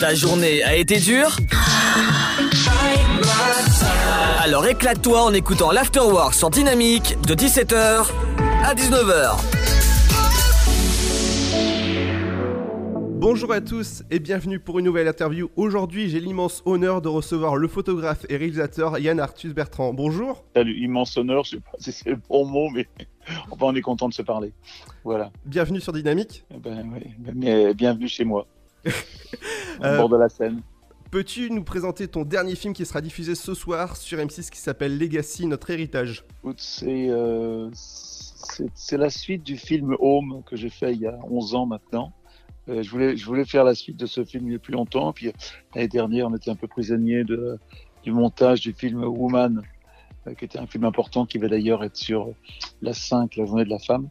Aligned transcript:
Ta 0.00 0.14
journée 0.14 0.62
a 0.62 0.76
été 0.76 0.98
dure 0.98 1.36
Alors 4.42 4.66
éclate-toi 4.66 5.22
en 5.22 5.32
écoutant 5.32 5.72
l'Afterwork 5.72 6.34
sur 6.34 6.50
Dynamique 6.50 7.16
de 7.26 7.34
17h 7.34 8.06
à 8.64 8.74
19h. 8.74 9.36
Bonjour 13.20 13.52
à 13.52 13.60
tous 13.60 14.04
et 14.10 14.20
bienvenue 14.20 14.60
pour 14.60 14.78
une 14.78 14.84
nouvelle 14.84 15.08
interview. 15.08 15.50
Aujourd'hui, 15.56 16.08
j'ai 16.08 16.20
l'immense 16.20 16.62
honneur 16.64 17.02
de 17.02 17.08
recevoir 17.08 17.56
le 17.56 17.66
photographe 17.66 18.24
et 18.28 18.36
réalisateur 18.36 18.98
Yann 18.98 19.18
Arthus 19.18 19.52
Bertrand. 19.52 19.92
Bonjour. 19.92 20.44
Salut, 20.54 20.78
immense 20.78 21.16
honneur, 21.16 21.44
je 21.44 21.50
sais 21.50 21.56
pas 21.56 21.72
si 21.78 21.90
c'est 21.92 22.10
le 22.10 22.20
bon 22.28 22.46
mot, 22.46 22.70
mais 22.70 22.86
enfin, 23.50 23.66
on 23.66 23.74
est 23.74 23.80
content 23.80 24.08
de 24.08 24.14
se 24.14 24.22
parler. 24.22 24.52
Voilà. 25.02 25.32
Bienvenue 25.44 25.80
sur 25.80 25.92
Dynamique. 25.92 26.44
Eh 26.54 26.58
Ben, 26.58 26.88
oui, 26.94 27.10
ben, 27.18 27.72
bienvenue 27.72 28.08
chez 28.08 28.24
moi, 28.24 28.46
au 28.86 29.96
bord 29.96 30.08
de 30.08 30.16
la 30.16 30.28
Seine. 30.28 30.60
Peux-tu 31.10 31.50
nous 31.50 31.64
présenter 31.64 32.06
ton 32.06 32.24
dernier 32.24 32.54
film 32.54 32.74
qui 32.74 32.84
sera 32.84 33.00
diffusé 33.00 33.34
ce 33.34 33.54
soir 33.54 33.96
sur 33.96 34.18
M6 34.18 34.50
qui 34.50 34.58
s'appelle 34.58 34.98
Legacy, 34.98 35.46
notre 35.46 35.70
héritage? 35.70 36.24
C'est 36.58 37.08
euh, 37.08 37.70
c'est 38.74 38.96
la 38.96 39.10
suite 39.10 39.42
du 39.42 39.56
film 39.56 39.96
Home 40.00 40.42
que 40.46 40.56
j'ai 40.56 40.70
fait 40.70 40.92
il 40.92 41.00
y 41.00 41.06
a 41.06 41.18
11 41.24 41.54
ans 41.54 41.66
maintenant. 41.66 42.12
Euh, 42.68 42.82
je, 42.82 42.90
voulais, 42.90 43.16
je 43.16 43.24
voulais 43.24 43.44
faire 43.44 43.64
la 43.64 43.74
suite 43.74 43.96
de 43.96 44.06
ce 44.06 44.24
film 44.24 44.48
il 44.48 44.52
y 44.52 44.56
a 44.56 44.58
plus 44.58 44.72
longtemps. 44.72 45.12
Puis 45.12 45.32
l'année 45.74 45.88
dernière, 45.88 46.28
on 46.28 46.34
était 46.34 46.50
un 46.50 46.56
peu 46.56 46.66
prisonnier 46.66 47.24
de, 47.24 47.58
du 48.02 48.12
montage 48.12 48.60
du 48.60 48.72
film 48.72 49.02
Woman, 49.02 49.62
euh, 50.26 50.34
qui 50.34 50.44
était 50.44 50.58
un 50.58 50.66
film 50.66 50.84
important, 50.84 51.26
qui 51.26 51.38
va 51.38 51.48
d'ailleurs 51.48 51.82
être 51.84 51.96
sur 51.96 52.34
la 52.82 52.92
5, 52.92 53.36
la 53.36 53.46
journée 53.46 53.64
de 53.64 53.70
la 53.70 53.78
femme, 53.78 54.08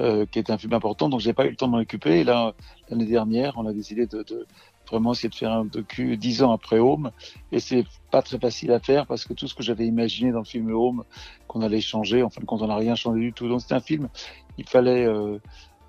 euh, 0.00 0.26
qui 0.26 0.38
était 0.38 0.52
un 0.52 0.58
film 0.58 0.72
important. 0.72 1.08
Donc 1.08 1.20
j'ai 1.20 1.32
pas 1.32 1.46
eu 1.46 1.50
le 1.50 1.56
temps 1.56 1.66
de 1.66 1.72
m'en 1.72 1.78
occuper. 1.78 2.20
Et 2.20 2.24
là, 2.24 2.54
l'année 2.88 3.06
dernière, 3.06 3.54
on 3.56 3.66
a 3.66 3.72
décidé 3.72 4.06
de, 4.06 4.22
de 4.22 4.46
vraiment 4.90 5.12
essayer 5.12 5.28
de 5.28 5.34
faire 5.34 5.52
un 5.52 5.64
docu 5.64 6.16
dix 6.16 6.42
ans 6.42 6.52
après 6.52 6.78
Home. 6.78 7.10
Et 7.50 7.60
c'est 7.60 7.84
pas 8.10 8.22
très 8.22 8.38
facile 8.38 8.72
à 8.72 8.80
faire 8.80 9.06
parce 9.06 9.24
que 9.24 9.32
tout 9.34 9.48
ce 9.48 9.54
que 9.54 9.62
j'avais 9.62 9.86
imaginé 9.86 10.32
dans 10.32 10.40
le 10.40 10.44
film 10.44 10.72
Home, 10.74 11.04
qu'on 11.48 11.62
allait 11.62 11.80
changer, 11.80 12.22
en 12.22 12.30
fin 12.30 12.40
de 12.40 12.46
compte, 12.46 12.62
on 12.62 12.68
n'a 12.68 12.76
rien 12.76 12.94
changé 12.94 13.20
du 13.20 13.32
tout. 13.32 13.48
Donc 13.48 13.60
c'était 13.60 13.74
un 13.74 13.80
film, 13.80 14.08
il 14.58 14.68
fallait, 14.68 15.04
euh, 15.04 15.38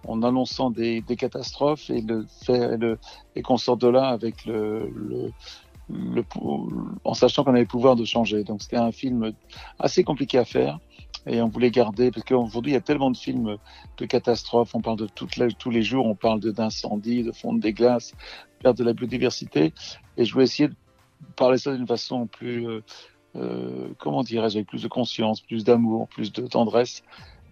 en 0.08 0.22
annonçant 0.22 0.70
des, 0.70 1.02
des 1.02 1.16
catastrophes 1.16 1.90
et 1.90 2.02
le 2.02 2.26
faire, 2.46 2.74
et, 2.74 2.78
le, 2.78 3.00
et 3.36 3.42
qu'on 3.42 3.58
sorte 3.58 3.82
de 3.82 3.88
là 3.88 4.10
avec 4.10 4.46
le, 4.46 4.90
le, 4.94 5.32
le 5.90 6.24
en 7.04 7.14
sachant 7.14 7.44
qu'on 7.44 7.52
avait 7.52 7.62
le 7.62 7.68
pouvoir 7.68 7.96
de 7.96 8.06
changer. 8.06 8.44
Donc 8.44 8.62
c'était 8.62 8.78
un 8.78 8.92
film 8.92 9.32
assez 9.80 10.04
compliqué 10.04 10.38
à 10.38 10.46
faire. 10.46 10.80
Et 11.26 11.42
on 11.42 11.48
voulait 11.48 11.72
garder, 11.72 12.12
parce 12.12 12.26
qu'aujourd'hui, 12.26 12.72
il 12.72 12.76
y 12.76 12.78
a 12.78 12.82
tellement 12.82 13.12
de 13.12 13.18
films 13.18 13.58
de 13.98 14.06
catastrophes. 14.06 14.76
On 14.76 14.82
parle 14.82 14.98
de 14.98 15.08
toutes 15.08 15.38
les, 15.38 15.48
tous 15.54 15.70
les 15.70 15.82
jours, 15.82 16.06
on 16.06 16.16
parle 16.16 16.40
de- 16.40 16.52
d'incendies, 16.52 17.24
de 17.24 17.32
fonte 17.32 17.60
des 17.60 17.74
glaces, 17.74 18.14
perte 18.62 18.78
de 18.78 18.84
la 18.84 18.94
biodiversité. 18.94 19.74
Et 20.18 20.26
je 20.26 20.34
voulais 20.34 20.46
essayer 20.46 20.68
de 20.70 20.76
parler 21.36 21.58
ça 21.58 21.76
d'une 21.76 21.88
façon 21.88 22.28
plus, 22.28 22.68
euh, 22.68 22.84
euh, 23.36 23.90
comment 24.00 24.24
dirais-je, 24.24 24.58
avec 24.58 24.68
plus 24.68 24.84
de 24.84 24.88
conscience, 24.90 25.42
plus 25.42 25.64
d'amour, 25.64 26.08
plus 26.10 26.32
de 26.34 26.46
tendresse, 26.46 27.04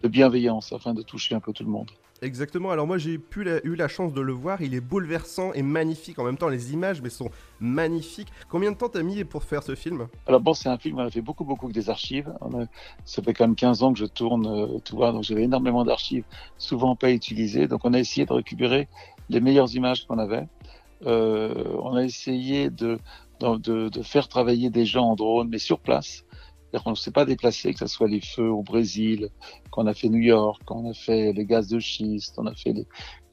de 0.04 0.08
bienveillance, 0.08 0.74
afin 0.74 0.94
de 0.94 1.02
toucher 1.02 1.36
un 1.36 1.40
peu 1.40 1.54
tout 1.54 1.64
le 1.64 1.70
monde. 1.70 1.90
Exactement, 2.24 2.70
alors 2.70 2.86
moi 2.86 3.00
j'ai 3.00 3.20
eu 3.64 3.76
la 3.76 3.88
chance 3.88 4.14
de 4.14 4.22
le 4.22 4.32
voir, 4.32 4.62
il 4.62 4.76
est 4.76 4.80
bouleversant 4.80 5.54
et 5.54 5.64
magnifique 5.64 6.20
en 6.20 6.24
même 6.24 6.38
temps, 6.38 6.50
les 6.50 6.72
images 6.72 7.02
mais 7.02 7.10
sont 7.10 7.32
magnifiques. 7.60 8.28
Combien 8.48 8.72
de 8.72 8.78
temps 8.78 8.90
t'as 8.90 9.02
mis 9.02 9.24
pour 9.24 9.44
faire 9.44 9.64
ce 9.64 9.74
film? 9.74 10.08
Alors 10.28 10.40
bon, 10.40 10.54
c'est 10.54 10.70
un 10.70 10.78
film, 10.78 11.00
on 11.00 11.02
a 11.02 11.10
fait 11.10 11.22
beaucoup, 11.22 11.46
beaucoup 11.46 11.72
des 11.72 11.90
archives. 11.90 12.32
Ça 13.06 13.24
fait 13.24 13.34
quand 13.34 13.46
même 13.46 13.56
15 13.56 13.82
ans 13.82 13.92
que 13.92 13.98
je 13.98 14.06
tourne, 14.06 14.46
euh, 14.46 14.78
tu 14.86 14.94
vois, 14.94 15.12
donc 15.12 15.24
j'avais 15.24 15.42
énormément 15.42 15.84
d'archives, 15.84 16.24
souvent 16.60 16.96
pas 16.96 17.10
utilisées. 17.12 17.68
Donc 17.68 17.82
on 17.86 17.94
a 17.96 17.98
essayé 17.98 18.28
de 18.28 18.34
récupérer 18.34 18.88
les 19.30 19.40
meilleures 19.42 19.74
images 19.74 20.06
qu'on 20.06 20.20
avait. 20.20 20.48
Euh, 21.08 21.76
on 21.82 21.96
a 21.96 22.04
essayé 22.04 22.70
de 22.70 23.00
faire 24.04 24.28
travailler 24.28 24.70
des 24.70 24.86
gens 24.86 25.06
en 25.06 25.16
drone, 25.16 25.50
mais 25.50 25.58
sur 25.58 25.80
place. 25.80 26.24
C'est-à-dire 26.72 26.84
qu'on 26.86 26.92
ne 26.92 26.96
s'est 26.96 27.12
pas 27.12 27.26
déplacé, 27.26 27.74
que 27.74 27.80
ce 27.80 27.88
soit 27.88 28.08
les 28.08 28.22
feux 28.22 28.50
au 28.50 28.64
Brésil, 28.64 29.30
qu'on 29.72 29.88
a 29.88 29.94
fait 29.94 30.08
New 30.08 30.22
York, 30.22 30.62
qu'on 30.66 30.90
a 30.90 30.94
fait 30.94 31.34
les 31.34 31.46
gaz 31.46 31.68
de 31.68 31.80
schiste, 31.80 32.36
on 32.38 32.46
a 32.46 32.56
fait 32.56 32.72
les 32.72 32.88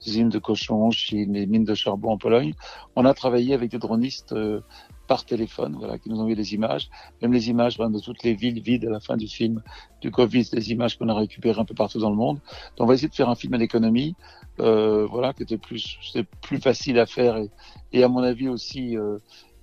usines 0.04 0.28
de 0.28 0.38
cochons 0.38 0.82
en 0.82 0.90
Chine, 0.90 1.32
les 1.34 1.46
mines 1.46 1.64
de 1.64 1.74
charbon 1.74 2.10
en 2.10 2.18
Pologne. 2.18 2.54
On 2.96 3.04
a 3.04 3.14
travaillé 3.14 3.54
avec 3.54 3.70
des 3.70 3.78
dronistes 3.78 4.32
euh, 4.32 4.60
par 5.06 5.24
téléphone, 5.24 5.76
voilà, 5.78 5.98
qui 5.98 6.10
nous 6.10 6.16
ont 6.16 6.20
envoyé 6.20 6.36
des 6.36 6.54
images 6.54 6.90
même 7.22 7.32
les 7.32 7.48
images 7.48 7.78
de 7.78 7.98
toutes 8.00 8.22
les 8.22 8.34
villes 8.34 8.60
vides 8.60 8.84
à 8.86 8.90
la 8.90 9.00
fin 9.00 9.16
du 9.16 9.26
film 9.26 9.62
du 10.00 10.10
Covid, 10.10 10.44
des 10.52 10.70
images 10.70 10.98
qu'on 10.98 11.08
a 11.08 11.14
récupérées 11.14 11.60
un 11.60 11.64
peu 11.64 11.74
partout 11.74 11.98
dans 11.98 12.10
le 12.10 12.16
monde. 12.16 12.36
Donc 12.76 12.84
on 12.84 12.86
va 12.86 12.94
essayer 12.94 13.08
de 13.08 13.14
faire 13.14 13.28
un 13.28 13.34
film 13.34 13.54
à 13.54 13.58
l'économie, 13.58 14.14
euh, 14.60 15.06
voilà, 15.06 15.32
qui 15.32 15.44
était 15.44 15.58
plus, 15.58 15.98
plus 16.42 16.58
facile 16.58 16.98
à 16.98 17.06
faire 17.06 17.36
et, 17.36 17.50
et 17.92 18.02
à 18.04 18.08
mon 18.08 18.22
avis 18.22 18.48
aussi 18.48 18.96
euh, 18.96 19.18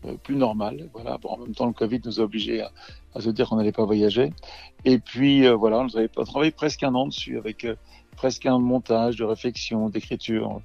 euh, 0.05 0.17
plus 0.17 0.35
normal. 0.35 0.89
Voilà, 0.94 1.17
bon, 1.17 1.29
en 1.29 1.38
même 1.38 1.55
temps 1.55 1.67
le 1.67 1.73
Covid 1.73 2.01
nous 2.05 2.19
a 2.19 2.23
obligés 2.23 2.61
à, 2.61 2.71
à 3.15 3.21
se 3.21 3.29
dire 3.29 3.49
qu'on 3.49 3.55
n'allait 3.55 3.71
pas 3.71 3.85
voyager. 3.85 4.33
Et 4.83 4.99
puis 4.99 5.47
euh, 5.47 5.55
voilà, 5.55 5.79
on 5.79 5.97
avait 5.97 6.09
travaillé 6.09 6.51
presque 6.51 6.83
un 6.83 6.93
an 6.93 7.07
dessus 7.07 7.37
avec 7.37 7.63
euh, 7.63 7.75
presque 8.17 8.45
un 8.45 8.59
montage 8.59 9.15
de 9.15 9.23
réflexion, 9.23 9.89
d'écriture. 9.89 10.61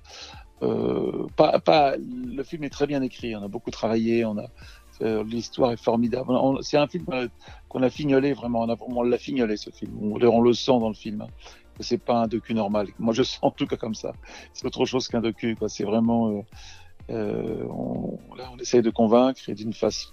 Euh, 0.63 1.27
pas, 1.37 1.59
pas, 1.61 1.95
le 1.97 2.43
film 2.43 2.65
est 2.65 2.71
très 2.71 2.87
bien 2.87 3.01
écrit, 3.01 3.35
on 3.35 3.43
a 3.43 3.49
beaucoup 3.49 3.71
travaillé, 3.71 4.25
on 4.25 4.37
a 4.37 4.47
l'histoire 5.25 5.73
est 5.73 5.83
formidable. 5.83 6.35
C'est 6.61 6.77
un 6.77 6.87
film 6.87 7.07
qu'on 7.71 7.83
a 7.83 7.89
fignolé 7.89 8.35
vraiment, 8.35 8.67
on, 8.87 9.03
a, 9.03 9.09
l'a 9.09 9.17
fignolé 9.17 9.57
ce 9.57 9.71
film. 9.71 9.97
On, 9.99 10.23
on 10.23 10.43
le 10.43 10.53
sent 10.53 10.79
dans 10.79 10.89
le 10.89 10.95
film. 10.95 11.23
hein, 11.23 11.29
C'est 11.79 11.97
pas 11.97 12.25
un 12.25 12.27
docu 12.27 12.53
normal. 12.53 12.89
Moi, 12.99 13.15
je 13.15 13.23
sens 13.23 13.39
en 13.41 13.51
tout 13.51 13.67
cas 13.67 13.77
comme 13.77 13.95
ça. 13.95 14.13
C'est 14.53 14.67
autre 14.67 14.85
chose 14.85 15.09
qu'un 15.09 15.23
docu. 15.23 15.57
C'est 15.69 15.85
vraiment. 15.85 16.45
on, 17.09 18.19
là, 18.37 18.51
on 18.53 18.59
essaye 18.59 18.83
de 18.83 18.91
convaincre 18.91 19.41
et 19.49 19.55
d'une 19.55 19.73
façon. 19.73 20.13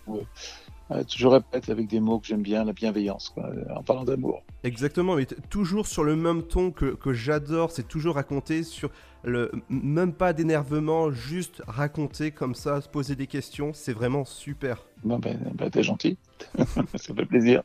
Je 0.90 1.28
répète 1.28 1.70
avec 1.70 1.88
des 1.88 2.00
mots 2.00 2.20
que 2.20 2.28
j'aime 2.28 2.42
bien, 2.42 2.64
la 2.64 2.74
bienveillance, 2.74 3.30
quoi, 3.30 3.50
en 3.76 3.84
parlant 3.84 4.04
d'amour. 4.04 4.44
Exactement, 4.64 5.16
mais 5.16 5.26
toujours 5.50 5.88
sur 5.88 6.04
le 6.04 6.16
même 6.16 6.44
ton 6.44 6.72
que, 6.72 6.96
que 6.96 7.14
j'adore, 7.14 7.72
c'est 7.72 7.88
toujours 7.88 8.16
raconté 8.16 8.64
sur 8.64 8.90
le 9.24 9.52
même 9.70 10.14
pas 10.14 10.34
d'énervement, 10.34 11.12
juste 11.12 11.62
raconter 11.68 12.32
comme 12.32 12.56
ça, 12.56 12.82
se 12.82 12.88
poser 12.88 13.16
des 13.16 13.28
questions, 13.28 13.72
c'est 13.74 13.94
vraiment 13.94 14.26
super. 14.26 14.86
Ben, 15.04 15.20
ben, 15.20 15.38
ben, 15.54 15.70
t'es 15.70 15.84
gentil. 15.84 16.18
ça 16.58 17.14
fait 17.14 17.26
plaisir. 17.26 17.64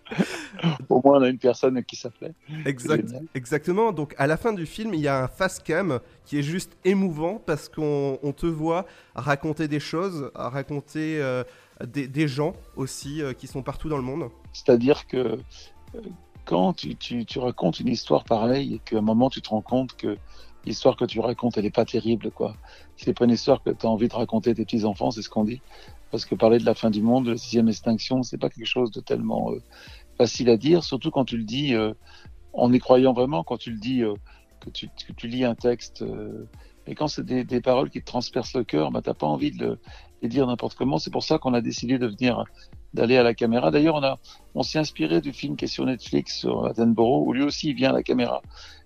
Au 0.88 1.00
moins, 1.02 1.18
on 1.18 1.22
a 1.22 1.28
une 1.28 1.38
personne 1.38 1.82
qui 1.84 1.96
s'appelait. 1.96 2.34
Exact, 2.66 3.14
exactement. 3.34 3.92
Donc 3.92 4.14
à 4.18 4.26
la 4.26 4.36
fin 4.36 4.52
du 4.52 4.66
film, 4.66 4.92
il 4.94 5.00
y 5.00 5.08
a 5.08 5.22
un 5.22 5.28
face 5.28 5.58
cam 5.58 6.00
qui 6.24 6.38
est 6.38 6.42
juste 6.42 6.76
émouvant 6.84 7.40
parce 7.44 7.68
qu'on 7.68 8.18
on 8.22 8.32
te 8.32 8.46
voit 8.46 8.86
raconter 9.14 9.68
des 9.68 9.80
choses, 9.80 10.30
raconter 10.34 11.22
euh, 11.22 11.44
des, 11.87 12.28
gens 12.28 12.54
aussi 12.76 13.22
euh, 13.22 13.32
qui 13.32 13.47
sont 13.47 13.62
partout 13.62 13.88
dans 13.88 13.97
le 13.97 14.03
monde. 14.03 14.31
C'est-à-dire 14.53 15.06
que 15.06 15.16
euh, 15.16 16.00
quand 16.44 16.75
tu, 16.75 17.38
racontes 17.38 17.81
une 17.81 17.88
histoire 17.88 18.25
pareille 18.25 18.75
et 18.75 18.78
qu'à 18.78 18.98
un 18.98 19.03
moment 19.03 19.31
tu 19.31 19.41
te 19.41 19.50
rends 19.50 19.62
compte 19.62 19.94
que 19.97 20.16
l'histoire 20.65 20.97
que 20.97 21.04
tu 21.04 21.20
racontes, 21.20 21.59
elle 21.59 21.66
est 21.66 21.75
pas 21.75 21.84
terrible, 21.84 22.31
quoi. 22.31 22.56
C'est 22.97 23.16
pas 23.16 23.25
une 23.25 23.32
histoire 23.32 23.62
que 23.62 23.70
tu 23.70 23.87
as 23.87 23.88
envie 23.88 24.09
de 24.09 24.15
raconter 24.15 24.50
à 24.50 24.54
tes 24.54 24.65
petits-enfants, 24.65 25.10
c'est 25.10 25.22
ce 25.22 25.28
qu'on 25.28 25.44
dit. 25.44 25.60
Parce 26.10 26.25
que 26.25 26.34
parler 26.34 26.59
de 26.59 26.65
la 26.65 26.75
fin 26.75 26.91
du 26.91 27.03
monde, 27.03 27.26
de 27.26 27.32
la 27.32 27.37
sixième 27.37 27.69
extinction, 27.69 28.22
c'est 28.22 28.38
pas 28.38 28.50
quelque 28.50 28.66
chose 28.66 28.91
de 28.91 29.00
tellement 29.00 29.53
euh, 29.53 29.62
facile 30.19 30.50
à 30.50 30.56
dire, 30.56 30.84
surtout 30.84 31.10
quand 31.10 31.25
tu 31.25 31.37
le 31.37 31.44
dis 31.44 31.75
en 32.53 32.72
y 32.72 32.78
croyant 32.78 33.12
vraiment, 33.12 33.43
quand 33.44 33.56
tu 33.56 33.70
le 33.70 33.78
dis, 33.78 34.03
que, 34.60 34.70
tu, 34.70 35.26
lis 35.26 35.44
un 35.44 35.54
texte. 35.54 36.04
et 36.87 36.94
quand 36.94 37.09
c'est 37.09 37.25
des, 37.25 37.44
des 37.44 37.60
paroles 37.60 37.88
qui 37.88 38.00
te 38.00 38.06
transpercent 38.06 38.54
le 38.54 38.64
cœur, 38.64 38.91
bah, 38.91 39.00
t'as 39.03 39.14
pas 39.14 39.26
envie 39.26 39.50
de 39.50 39.64
le, 39.64 39.78
les 40.22 40.28
dire 40.28 40.46
n'importe 40.46 40.74
comment. 40.74 40.98
C'est 40.98 41.10
pour 41.10 41.24
ça 41.24 41.38
qu'on 41.38 41.52
a 41.54 41.60
décidé 41.60 41.98
de 41.98 42.06
venir, 42.06 42.44
d'aller 42.94 43.16
à 43.16 43.22
la 43.22 43.34
caméra. 43.34 43.70
D'ailleurs, 43.70 44.00
on 44.54 44.62
s'est 44.62 44.78
inspiré 44.78 45.20
du 45.20 45.32
film 45.32 45.56
qui 45.56 45.66
est 45.66 45.68
sur 45.68 45.84
Netflix 45.84 46.38
sur 46.38 46.66
Attenborough, 46.66 47.26
où 47.26 47.32
lui 47.32 47.42
aussi 47.42 47.70
il 47.70 47.74
vient 47.74 47.90
à 47.90 47.92
la 47.92 48.02
caméra. 48.02 48.40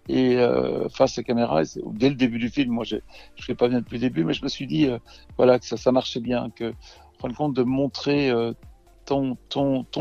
Et 0.08 0.36
euh, 0.36 0.88
face 0.88 1.19
à 1.19 1.20
la 1.20 1.24
caméra, 1.24 1.62
et 1.62 1.66
dès 1.92 2.08
le 2.08 2.14
début 2.14 2.38
du 2.38 2.48
film, 2.48 2.72
moi 2.72 2.84
je 2.84 2.97
ne 2.97 3.00
fais 3.41 3.54
pas 3.54 3.69
bien 3.69 3.80
depuis 3.80 3.97
le 3.97 4.00
début, 4.00 4.24
mais 4.24 4.34
je 4.34 4.42
me 4.42 4.48
suis 4.48 4.66
dit 4.66 4.86
euh, 4.86 4.98
voilà 5.36 5.58
que 5.58 5.66
ça, 5.66 5.92
marchait 5.92 6.21
bien, 6.21 6.50
que 6.50 6.71
en 6.71 7.21
fin 7.21 7.28
de 7.28 7.34
compte 7.34 7.54
de 7.54 7.62
montrer 7.65 8.30
euh, 8.30 8.53
ton, 9.04 9.36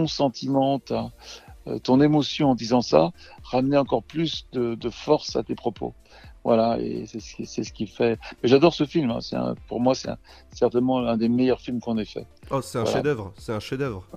sentiment, 0.07 0.79
ton 1.83 2.01
émotion 2.01 2.51
en 2.51 2.55
disant 2.55 2.81
ça, 2.81 3.11
ramener 3.43 3.77
encore 3.77 4.03
plus 4.03 4.47
de 4.53 4.89
force 4.89 5.35
à 5.35 5.43
tes 5.43 5.55
propos. 5.55 5.93
Voilà, 6.45 6.77
et 6.79 7.05
c'est 7.07 7.19
ce 7.19 7.35
qui, 7.35 7.45
c'est 7.47 7.63
ce 7.63 7.73
qui 7.73 7.87
fait. 7.87 8.19
Mais 8.43 8.49
j'adore 8.49 8.73
ce 8.73 8.85
film. 8.85 9.09
hein. 9.09 9.19
C'est 9.19 9.35
un- 9.35 9.55
pour 9.67 9.81
moi, 9.81 9.95
c'est 9.95 10.09
un- 10.09 10.17
certainement 10.53 11.01
l'un 11.01 11.17
des 11.17 11.27
meilleurs 11.27 11.59
films 11.59 11.79
qu'on 11.81 11.97
ait 11.97 12.05
fait. 12.05 12.27
Oh, 12.51 12.61
c'est 12.61 12.77
un 12.77 12.81
Voilà. 12.83 12.97
chef-d'œuvre, 12.97 13.33
c'est 13.37 13.51
un 13.51 13.59
chef-d'œuvre. 13.59 14.07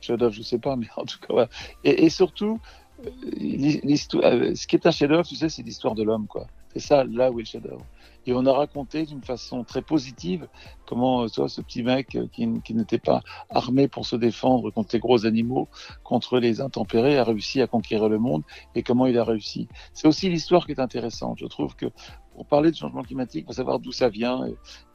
chef-d'œuvre, 0.00 0.32
je 0.32 0.42
sais 0.42 0.58
pas, 0.58 0.76
mais 0.76 0.86
en 0.96 1.04
tout 1.04 1.18
cas, 1.18 1.26
voilà. 1.30 1.48
Et, 1.84 2.04
et 2.04 2.08
surtout, 2.08 2.60
euh, 3.04 3.10
l'histoire, 3.36 4.24
euh, 4.32 4.54
ce 4.54 4.66
qui 4.66 4.76
est 4.76 4.86
un 4.86 4.90
chef-d'œuvre, 4.92 5.24
tu 5.26 5.34
sais, 5.36 5.48
c'est 5.48 5.62
l'histoire 5.62 5.94
de 5.96 6.04
l'homme, 6.04 6.26
quoi. 6.28 6.46
C'est 6.72 6.78
ça, 6.80 7.04
là 7.04 7.30
où 7.32 7.40
est 7.40 7.42
le 7.42 7.46
chef-d'œuvre. 7.48 7.84
Et 8.26 8.32
on 8.32 8.46
a 8.46 8.52
raconté 8.52 9.04
d'une 9.04 9.22
façon 9.22 9.64
très 9.64 9.82
positive 9.82 10.48
comment, 10.86 11.24
euh, 11.24 11.28
toi, 11.28 11.48
ce 11.48 11.60
petit 11.60 11.82
mec 11.82 12.14
euh, 12.14 12.26
qui, 12.32 12.74
n'était 12.74 12.98
pas 12.98 13.22
armé 13.50 13.88
pour 13.88 14.06
se 14.06 14.16
défendre 14.16 14.70
contre 14.70 14.90
les 14.92 15.00
gros 15.00 15.26
animaux, 15.26 15.68
contre 16.04 16.38
les 16.38 16.60
intempérés, 16.60 17.18
a 17.18 17.24
réussi 17.24 17.60
à 17.60 17.66
conquérir 17.66 18.08
le 18.08 18.18
monde 18.18 18.42
et 18.74 18.82
comment 18.82 19.06
il 19.06 19.18
a 19.18 19.24
réussi. 19.24 19.68
C'est 19.92 20.06
aussi 20.06 20.28
l'histoire 20.28 20.66
qui 20.66 20.72
est 20.72 20.80
intéressante. 20.80 21.38
Je 21.40 21.46
trouve 21.46 21.74
que 21.74 21.86
pour 22.34 22.46
parler 22.46 22.70
de 22.70 22.76
changement 22.76 23.02
climatique, 23.02 23.44
pour 23.44 23.54
savoir 23.54 23.78
d'où 23.78 23.92
ça 23.92 24.08
vient 24.08 24.46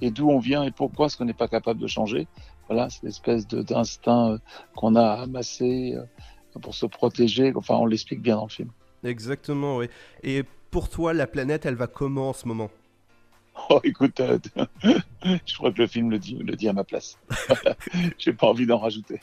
et, 0.02 0.10
d'où 0.10 0.30
on 0.30 0.40
vient 0.40 0.64
et 0.64 0.72
pourquoi 0.72 1.08
est-ce 1.08 1.18
qu'on 1.18 1.26
n'est 1.26 1.34
pas 1.34 1.48
capable 1.48 1.80
de 1.80 1.88
changer. 1.88 2.28
Voilà, 2.68 2.90
c'est 2.90 3.04
l'espèce 3.04 3.48
d'instinct 3.48 4.32
euh, 4.32 4.38
qu'on 4.76 4.96
a 4.96 5.22
amassé 5.22 5.98
pour 6.62 6.74
se 6.74 6.86
protéger. 6.86 7.52
Enfin, 7.56 7.76
on 7.76 7.86
l'explique 7.86 8.22
bien 8.22 8.38
dans 8.38 8.46
le 8.46 8.50
film. 8.50 8.70
Exactement, 9.04 9.78
oui. 9.78 9.88
Et 10.24 10.44
pour 10.72 10.90
toi, 10.90 11.14
la 11.14 11.28
planète, 11.28 11.66
elle 11.66 11.76
va 11.76 11.88
comment 11.88 12.30
en 12.30 12.34
ce 12.34 12.48
moment? 12.48 12.70
Oh, 13.70 13.80
écoute, 13.84 14.20
euh, 14.20 14.40
je 15.24 15.56
crois 15.56 15.72
que 15.72 15.82
le 15.82 15.88
film 15.88 16.10
le 16.10 16.20
dit, 16.20 16.36
le 16.36 16.56
dit 16.56 16.68
à 16.68 16.74
ma 16.74 16.84
place. 16.84 17.18
J'ai 18.18 18.34
pas 18.34 18.48
envie 18.48 18.66
d'en 18.66 18.80
rajouter. 18.80 19.20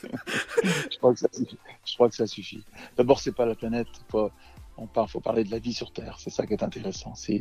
je 0.62 0.98
crois 0.98 1.12
que 1.12 1.20
ça 1.20 1.28
suffit. 1.32 1.58
Je 1.84 1.94
crois 1.94 2.08
que 2.08 2.16
ça 2.16 2.26
suffit. 2.26 2.64
D'abord, 2.96 3.20
c'est 3.20 3.34
pas 3.34 3.46
la 3.46 3.54
planète. 3.54 3.88
Faut, 4.10 4.30
on 4.76 4.86
parle, 4.86 5.08
faut 5.08 5.20
parler 5.20 5.44
de 5.44 5.50
la 5.50 5.58
vie 5.58 5.72
sur 5.72 5.92
Terre. 5.92 6.16
C'est 6.18 6.30
ça 6.30 6.46
qui 6.46 6.52
est 6.52 6.62
intéressant. 6.62 7.14
C'est 7.14 7.40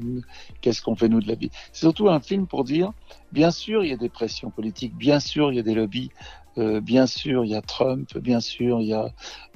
qu'est-ce 0.62 0.82
qu'on 0.82 0.96
fait 0.96 1.10
nous 1.10 1.22
de 1.22 1.28
la 1.28 1.36
vie? 1.36 1.50
C'est 1.72 1.82
surtout 1.82 2.10
un 2.10 2.20
film 2.20 2.48
pour 2.48 2.64
dire, 2.64 2.94
bien 3.32 3.52
sûr, 3.52 3.84
il 3.84 3.90
y 3.90 3.94
a 3.94 3.98
des 3.98 4.10
pressions 4.10 4.52
politiques, 4.52 4.96
bien 4.96 5.20
sûr, 5.20 5.52
il 5.52 5.56
y 5.56 5.60
a 5.60 5.64
des 5.64 5.74
lobbies, 5.74 6.12
euh, 6.58 6.80
bien 6.80 7.08
sûr, 7.08 7.44
il 7.44 7.52
y 7.52 7.56
a 7.56 7.62
Trump, 7.62 8.18
bien 8.20 8.40
sûr, 8.40 8.82
il 8.82 8.88
y 8.88 8.94
a 8.94 9.12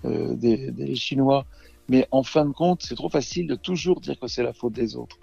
euh, 0.06 0.36
des, 0.36 0.72
des 0.72 0.96
Chinois. 0.96 1.46
Mais 1.90 2.08
en 2.12 2.24
fin 2.24 2.46
de 2.46 2.52
compte, 2.52 2.82
c'est 2.84 2.96
trop 2.96 3.10
facile 3.10 3.48
de 3.48 3.56
toujours 3.56 4.02
dire 4.02 4.20
que 4.20 4.28
c'est 4.28 4.44
la 4.44 4.54
faute 4.54 4.74
des 4.74 4.96
autres. 4.96 5.18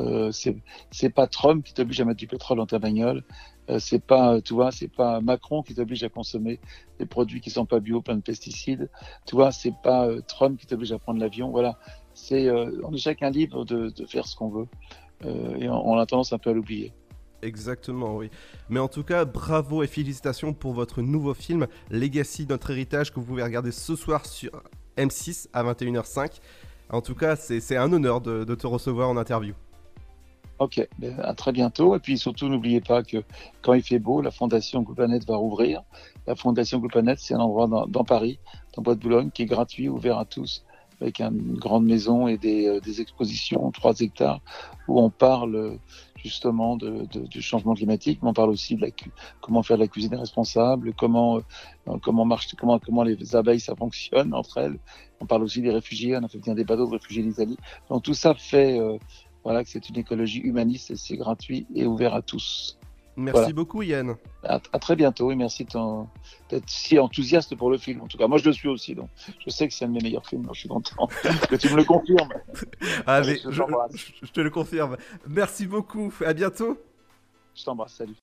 Euh, 0.00 0.32
c'est 0.32 1.10
pas 1.10 1.26
Trump 1.26 1.64
qui 1.64 1.72
t'oblige 1.74 2.00
à 2.00 2.04
mettre 2.04 2.18
du 2.18 2.26
pétrole 2.26 2.58
dans 2.58 2.66
ta 2.66 2.78
bagnole. 2.78 3.22
Euh, 3.70 3.78
c'est 3.78 3.98
pas, 3.98 4.40
tu 4.40 4.54
vois, 4.54 4.70
c'est 4.70 4.88
pas 4.88 5.20
Macron 5.20 5.62
qui 5.62 5.74
t'oblige 5.74 6.04
à 6.04 6.08
consommer 6.08 6.60
des 6.98 7.06
produits 7.06 7.40
qui 7.40 7.50
sont 7.50 7.64
pas 7.64 7.80
bio, 7.80 8.02
plein 8.02 8.16
de 8.16 8.20
pesticides. 8.20 8.90
Tu 9.26 9.36
vois, 9.36 9.52
c'est 9.52 9.74
pas 9.82 10.06
euh, 10.06 10.20
Trump 10.26 10.58
qui 10.58 10.66
t'oblige 10.66 10.92
à 10.92 10.98
prendre 10.98 11.20
l'avion. 11.20 11.50
Voilà, 11.50 11.78
c'est, 12.12 12.46
euh, 12.46 12.80
on 12.84 12.92
est 12.92 12.98
chacun 12.98 13.30
libre 13.30 13.64
de, 13.64 13.92
faire 14.06 14.26
ce 14.26 14.36
qu'on 14.36 14.50
veut. 14.50 14.66
et 15.24 15.68
on, 15.68 15.96
a 15.98 16.06
tendance 16.06 16.32
un 16.32 16.38
peu 16.38 16.50
à 16.50 16.52
l'oublier. 16.52 16.92
Exactement, 17.42 18.16
oui. 18.16 18.30
Mais 18.68 18.80
en 18.80 18.88
tout 18.88 19.02
cas, 19.02 19.24
bravo 19.24 19.82
et 19.82 19.86
félicitations 19.86 20.52
pour 20.52 20.72
votre 20.72 21.02
nouveau 21.02 21.34
film 21.34 21.66
Legacy, 21.90 22.46
notre 22.46 22.70
héritage, 22.70 23.12
que 23.12 23.20
vous 23.20 23.26
pouvez 23.26 23.42
regarder 23.42 23.70
ce 23.70 23.96
soir 23.96 24.26
sur 24.26 24.50
M6 24.96 25.48
à 25.52 25.62
21h05. 25.62 26.40
En 26.90 27.00
tout 27.00 27.14
cas, 27.14 27.36
c'est 27.36 27.76
un 27.76 27.92
honneur 27.92 28.20
de 28.20 28.54
te 28.54 28.66
recevoir 28.66 29.08
en 29.08 29.16
interview. 29.16 29.54
Ok, 30.60 30.86
ben, 30.98 31.18
à 31.20 31.34
très 31.34 31.50
bientôt. 31.50 31.96
Et 31.96 31.98
puis 31.98 32.16
surtout, 32.16 32.48
n'oubliez 32.48 32.80
pas 32.80 33.02
que 33.02 33.24
quand 33.62 33.74
il 33.74 33.82
fait 33.82 33.98
beau, 33.98 34.20
la 34.20 34.30
Fondation 34.30 34.82
Gouplanet 34.82 35.26
va 35.26 35.36
rouvrir. 35.36 35.82
La 36.26 36.36
Fondation 36.36 36.78
Gouplanet, 36.78 37.16
c'est 37.18 37.34
un 37.34 37.40
endroit 37.40 37.66
dans, 37.66 38.04
Paris, 38.04 38.38
dans 38.76 38.82
Bois 38.82 38.94
de 38.94 39.00
Boulogne, 39.00 39.30
qui 39.30 39.42
est 39.42 39.46
gratuit, 39.46 39.88
ouvert 39.88 40.18
à 40.18 40.24
tous, 40.24 40.64
avec 41.00 41.20
une 41.20 41.54
grande 41.54 41.84
maison 41.84 42.28
et 42.28 42.38
des, 42.38 42.68
euh, 42.68 42.80
expositions, 43.00 43.68
3 43.72 44.00
hectares, 44.00 44.40
où 44.86 45.00
on 45.00 45.10
parle 45.10 45.78
justement 46.24 46.76
de, 46.76 47.06
de, 47.12 47.26
du 47.26 47.42
changement 47.42 47.74
climatique, 47.74 48.20
mais 48.22 48.30
on 48.30 48.32
parle 48.32 48.50
aussi 48.50 48.76
de 48.76 48.80
la, 48.80 48.88
comment 49.40 49.62
faire 49.62 49.76
de 49.76 49.82
la 49.82 49.88
cuisine 49.88 50.14
responsable, 50.14 50.94
comment, 50.94 51.38
euh, 51.88 51.98
comment 52.02 52.24
marche, 52.24 52.54
comment, 52.58 52.78
comment 52.78 53.02
les 53.02 53.36
abeilles 53.36 53.60
ça 53.60 53.74
fonctionne 53.74 54.32
entre 54.32 54.58
elles. 54.58 54.78
On 55.20 55.26
parle 55.26 55.42
aussi 55.42 55.60
des 55.60 55.70
réfugiés, 55.70 56.16
on 56.16 56.22
a 56.22 56.28
fait 56.28 56.38
venir 56.38 56.54
des 56.54 56.64
bateaux 56.64 56.86
de 56.86 56.92
réfugiés 56.92 57.22
d'Italie. 57.22 57.58
Donc 57.90 58.04
tout 58.04 58.14
ça 58.14 58.34
fait 58.34 58.78
euh, 58.78 58.98
voilà, 59.44 59.62
que 59.62 59.70
c'est 59.70 59.88
une 59.88 59.98
écologie 59.98 60.40
humaniste 60.40 60.90
et 60.90 60.96
c'est 60.96 61.16
gratuit 61.16 61.66
et 61.74 61.84
ouvert 61.84 62.14
à 62.14 62.22
tous. 62.22 62.78
Merci 63.16 63.38
voilà. 63.38 63.52
beaucoup 63.52 63.82
Yann. 63.82 64.16
À, 64.42 64.60
à, 64.72 64.78
très 64.78 64.96
bientôt 64.96 65.30
et 65.30 65.36
merci 65.36 65.64
d'être 66.50 66.68
si 66.68 66.98
enthousiaste 66.98 67.54
pour 67.54 67.70
le 67.70 67.78
film. 67.78 68.00
En 68.00 68.08
tout 68.08 68.18
cas, 68.18 68.26
moi 68.26 68.38
je 68.38 68.44
le 68.44 68.52
suis 68.52 68.68
aussi, 68.68 68.94
donc 68.94 69.08
je 69.38 69.50
sais 69.50 69.68
que 69.68 69.74
c'est 69.74 69.84
un 69.84 69.88
de 69.88 69.92
mes 69.92 70.00
meilleurs 70.00 70.26
films. 70.26 70.42
Donc 70.42 70.54
je 70.54 70.60
suis 70.60 70.68
content 70.68 71.08
que 71.48 71.56
tu 71.56 71.70
me 71.70 71.76
le 71.76 71.84
confirmes. 71.84 72.32
Ah, 73.06 73.20
mais 73.20 73.36
je, 73.36 73.50
je, 73.50 73.62
je, 74.22 74.32
te 74.32 74.40
le 74.40 74.50
confirme. 74.50 74.96
Merci 75.28 75.66
beaucoup. 75.66 76.12
À 76.24 76.32
bientôt. 76.32 76.78
Je 77.54 77.64
t'embrasse. 77.64 77.94
Salut. 77.94 78.14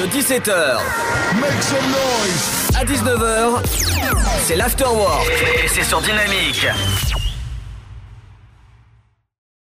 De 0.00 0.06
17h 0.06 0.80
Make 1.40 1.62
some 1.62 1.86
noise. 1.86 2.70
à 2.76 2.84
19h, 2.84 3.62
c'est 4.40 4.56
l'Afterwork 4.56 5.30
et 5.64 5.68
c'est 5.68 5.84
sur 5.84 6.00
Dynamique. 6.00 6.66